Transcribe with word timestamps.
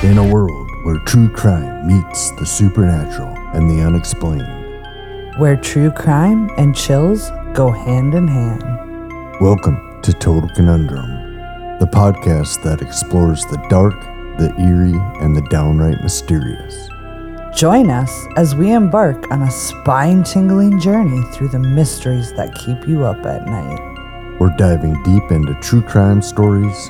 In 0.00 0.16
a 0.16 0.32
world 0.32 0.70
where 0.84 1.00
true 1.00 1.28
crime 1.28 1.88
meets 1.88 2.30
the 2.38 2.46
supernatural 2.46 3.34
and 3.52 3.68
the 3.68 3.82
unexplained, 3.82 4.46
where 5.40 5.56
true 5.56 5.90
crime 5.90 6.48
and 6.56 6.72
chills 6.72 7.30
go 7.52 7.72
hand 7.72 8.14
in 8.14 8.28
hand. 8.28 8.62
welcome 9.40 10.00
to 10.02 10.12
Total 10.12 10.48
Conundrum, 10.50 11.78
the 11.80 11.86
podcast 11.86 12.62
that 12.62 12.80
explores 12.80 13.44
the 13.46 13.56
dark, 13.68 14.00
the 14.38 14.54
eerie, 14.60 14.94
and 15.20 15.34
the 15.34 15.42
downright 15.50 16.00
mysterious. 16.00 16.88
Join 17.52 17.90
us 17.90 18.28
as 18.36 18.54
we 18.54 18.70
embark 18.70 19.28
on 19.32 19.42
a 19.42 19.50
spine 19.50 20.22
tingling 20.22 20.78
journey 20.78 21.22
through 21.32 21.48
the 21.48 21.58
mysteries 21.58 22.32
that 22.34 22.54
keep 22.54 22.86
you 22.86 23.04
up 23.04 23.26
at 23.26 23.46
night. 23.46 24.38
We're 24.38 24.54
diving 24.56 25.02
deep 25.02 25.32
into 25.32 25.54
true 25.54 25.82
crime 25.82 26.22
stories, 26.22 26.88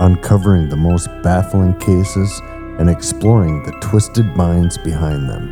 uncovering 0.00 0.68
the 0.68 0.76
most 0.76 1.08
baffling 1.22 1.76
cases, 1.78 2.40
and 2.78 2.88
exploring 2.88 3.62
the 3.64 3.72
twisted 3.80 4.26
minds 4.36 4.78
behind 4.78 5.28
them. 5.28 5.50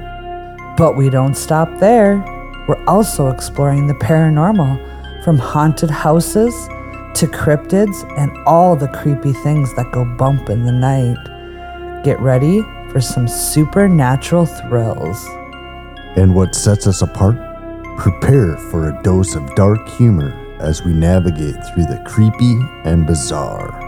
But 0.77 0.97
we 0.97 1.11
don't 1.11 1.35
stop 1.35 1.69
there. 1.79 2.19
We're 2.69 2.83
also 2.87 3.29
exploring 3.29 3.87
the 3.87 3.95
paranormal, 3.95 5.25
from 5.25 5.39
haunted 5.39 5.91
houses 5.91 6.55
to 7.17 7.27
cryptids 7.27 8.05
and 8.19 8.31
all 8.47 8.77
the 8.77 8.89
creepy 8.89 9.33
things 9.33 9.75
that 9.75 9.91
go 9.91 10.05
bump 10.05 10.51
in 10.51 10.65
the 10.65 10.73
night. 10.73 11.17
Get 12.05 12.21
ready 12.21 12.63
for 12.91 13.01
some 13.01 13.27
supernatural 13.27 14.47
thrills. 14.47 15.27
And 16.17 16.35
what 16.35 16.55
sets 16.55 16.87
us 16.87 17.03
apart? 17.03 17.37
Prepare 17.97 18.57
for 18.71 18.89
a 18.89 19.03
dose 19.03 19.35
of 19.35 19.55
dark 19.55 19.89
humor 19.89 20.33
as 20.61 20.85
we 20.85 20.93
navigate 20.93 21.57
through 21.67 21.87
the 21.87 22.03
creepy 22.07 22.59
and 22.85 23.07
bizarre. 23.07 23.83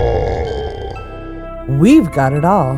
We've 1.68 2.10
got 2.12 2.32
it 2.32 2.44
all 2.44 2.74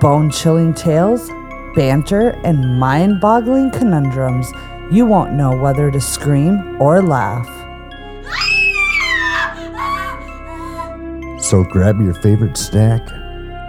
bone 0.00 0.30
chilling 0.30 0.74
tales, 0.74 1.30
banter, 1.74 2.30
and 2.44 2.78
mind 2.78 3.20
boggling 3.20 3.70
conundrums. 3.70 4.50
You 4.90 5.06
won't 5.06 5.32
know 5.32 5.56
whether 5.56 5.90
to 5.90 6.00
scream 6.00 6.80
or 6.80 7.02
laugh. 7.02 7.46
So 11.42 11.62
grab 11.64 12.00
your 12.00 12.14
favorite 12.14 12.56
snack, 12.56 13.06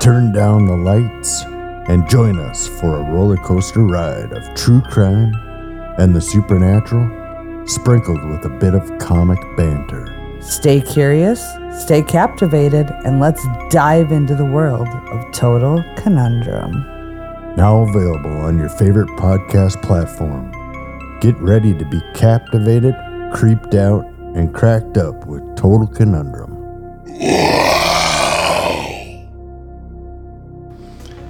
turn 0.02 0.32
down 0.32 0.66
the 0.66 0.76
lights, 0.76 1.44
and 1.90 2.10
join 2.10 2.40
us 2.40 2.68
for 2.68 2.96
a 2.96 3.12
roller 3.12 3.38
coaster 3.38 3.82
ride 3.82 4.32
of 4.32 4.56
true 4.56 4.82
crime 4.82 5.34
and 5.98 6.16
the 6.16 6.22
supernatural, 6.22 7.68
sprinkled 7.68 8.24
with 8.30 8.46
a 8.46 8.58
bit 8.60 8.74
of 8.74 8.98
comic 8.98 9.40
banter. 9.56 10.17
Stay 10.42 10.82
curious, 10.82 11.42
stay 11.72 12.02
captivated, 12.02 12.90
and 13.06 13.20
let's 13.20 13.46
dive 13.70 14.12
into 14.12 14.36
the 14.36 14.46
world 14.46 14.88
of 14.88 15.32
Total 15.32 15.84
Conundrum. 15.98 16.72
Now 17.56 17.82
available 17.84 18.38
on 18.42 18.58
your 18.58 18.70
favorite 18.70 19.10
podcast 19.20 19.82
platform. 19.82 20.52
Get 21.20 21.36
ready 21.40 21.74
to 21.74 21.86
be 21.86 22.02
captivated, 22.14 22.96
creeped 23.34 23.74
out, 23.74 24.06
and 24.36 24.54
cracked 24.54 24.98
up 24.98 25.26
with 25.26 25.42
Total 25.56 25.88
Conundrum. 25.88 26.54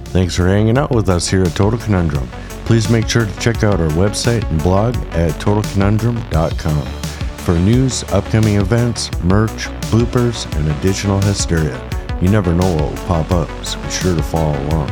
Thanks 0.06 0.36
for 0.36 0.46
hanging 0.46 0.76
out 0.76 0.90
with 0.90 1.08
us 1.08 1.28
here 1.28 1.42
at 1.42 1.54
Total 1.54 1.78
Conundrum. 1.78 2.28
Please 2.66 2.90
make 2.90 3.08
sure 3.08 3.24
to 3.24 3.40
check 3.40 3.64
out 3.64 3.80
our 3.80 3.88
website 3.90 4.48
and 4.50 4.62
blog 4.62 4.96
at 5.12 5.32
totalconundrum.com 5.40 7.17
for 7.48 7.58
news, 7.60 8.04
upcoming 8.12 8.56
events, 8.56 9.10
merch, 9.22 9.68
bloopers, 9.88 10.44
and 10.54 10.70
additional 10.70 11.18
hysteria. 11.22 11.80
You 12.20 12.28
never 12.28 12.52
know 12.52 12.74
what 12.74 12.90
will 12.90 13.06
pop 13.06 13.30
up, 13.30 13.48
so 13.64 13.80
be 13.80 13.88
sure 13.88 14.14
to 14.14 14.22
follow 14.22 14.52
along. 14.64 14.90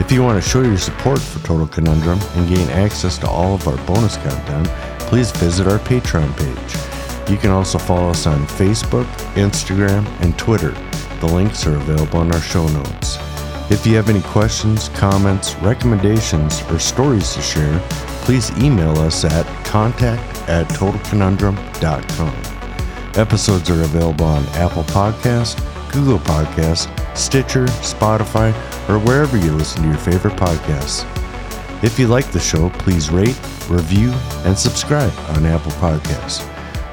If 0.00 0.10
you 0.10 0.22
want 0.22 0.42
to 0.42 0.48
show 0.48 0.62
your 0.62 0.78
support 0.78 1.20
for 1.20 1.46
Total 1.46 1.66
Conundrum 1.66 2.18
and 2.36 2.48
gain 2.48 2.70
access 2.70 3.18
to 3.18 3.28
all 3.28 3.56
of 3.56 3.68
our 3.68 3.76
bonus 3.84 4.16
content, 4.16 4.66
please 5.10 5.30
visit 5.32 5.68
our 5.68 5.78
Patreon 5.78 6.34
page. 6.38 7.30
You 7.30 7.36
can 7.36 7.50
also 7.50 7.76
follow 7.76 8.08
us 8.08 8.26
on 8.26 8.46
Facebook, 8.46 9.04
Instagram, 9.34 10.06
and 10.22 10.38
Twitter. 10.38 10.70
The 11.20 11.26
links 11.26 11.66
are 11.66 11.76
available 11.76 12.22
in 12.22 12.32
our 12.32 12.40
show 12.40 12.66
notes. 12.66 13.18
If 13.70 13.86
you 13.86 13.94
have 13.96 14.08
any 14.08 14.22
questions, 14.22 14.88
comments, 14.88 15.54
recommendations, 15.56 16.62
or 16.70 16.78
stories 16.78 17.34
to 17.34 17.42
share, 17.42 17.78
please 18.24 18.50
email 18.58 18.98
us 18.98 19.24
at 19.24 19.46
contact 19.64 20.22
at 20.48 20.66
totalconundrum.com. 20.70 22.34
Episodes 23.20 23.70
are 23.70 23.82
available 23.82 24.24
on 24.24 24.44
Apple 24.54 24.82
Podcasts, 24.84 25.60
Google 25.92 26.18
Podcasts, 26.18 26.88
Stitcher, 27.16 27.66
Spotify, 27.66 28.52
or 28.88 28.98
wherever 28.98 29.36
you 29.36 29.52
listen 29.52 29.82
to 29.82 29.88
your 29.88 29.98
favorite 29.98 30.34
podcasts. 30.34 31.04
If 31.84 31.98
you 31.98 32.08
like 32.08 32.32
the 32.32 32.40
show, 32.40 32.70
please 32.70 33.10
rate, 33.10 33.38
review, 33.68 34.10
and 34.44 34.58
subscribe 34.58 35.12
on 35.36 35.44
Apple 35.44 35.72
Podcasts. 35.72 36.44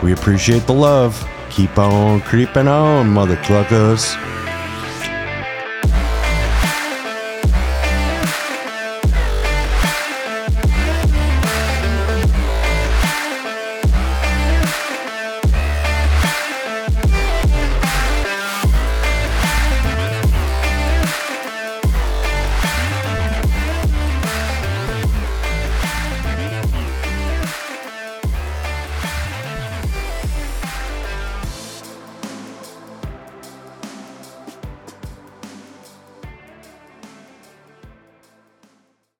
We 0.03 0.11
appreciate 0.11 0.67
the 0.67 0.73
love. 0.73 1.27
Keep 1.49 1.77
on 1.77 2.21
creeping 2.21 2.67
on, 2.67 3.09
mother 3.09 3.37
cluckers. 3.37 4.15